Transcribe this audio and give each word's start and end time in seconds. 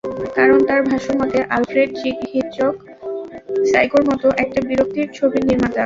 কারণ, 0.35 0.59
তাঁর 0.65 0.81
ভাষ্যমতে, 0.83 1.39
আলফ্রেড 1.49 1.89
হিচকক 2.31 2.75
সাইকোর 3.71 4.03
মতো 4.05 4.27
একটা 4.37 4.59
বিরক্তির 4.67 5.07
ছবির 5.13 5.43
নির্মাতা। 5.45 5.79